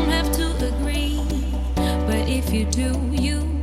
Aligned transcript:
don't 0.00 0.10
have 0.10 0.32
to 0.32 0.66
agree, 0.66 1.20
but 2.06 2.28
if 2.28 2.52
you 2.52 2.64
do, 2.64 2.98
you 3.12 3.59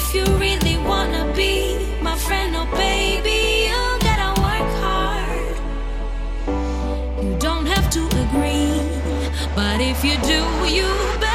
If 0.00 0.14
you 0.14 0.24
really 0.38 0.78
wanna 0.78 1.24
be 1.34 1.76
my 2.00 2.16
friend, 2.16 2.54
oh 2.56 2.66
baby, 2.76 3.66
you 3.68 3.82
gotta 4.06 4.30
work 4.46 4.70
hard. 4.84 5.56
You 7.24 7.36
don't 7.40 7.66
have 7.66 7.90
to 7.96 8.02
agree, 8.24 8.80
but 9.56 9.80
if 9.80 10.04
you 10.04 10.16
do, 10.22 10.40
you 10.76 10.86
better. 11.18 11.27